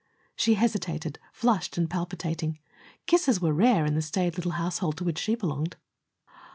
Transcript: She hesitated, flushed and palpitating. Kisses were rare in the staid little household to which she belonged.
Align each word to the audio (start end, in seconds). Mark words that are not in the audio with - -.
She 0.35 0.55
hesitated, 0.55 1.19
flushed 1.31 1.77
and 1.77 1.87
palpitating. 1.87 2.57
Kisses 3.05 3.39
were 3.39 3.53
rare 3.53 3.85
in 3.85 3.93
the 3.93 4.01
staid 4.01 4.35
little 4.35 4.53
household 4.53 4.97
to 4.97 5.03
which 5.03 5.19
she 5.19 5.35
belonged. 5.35 5.75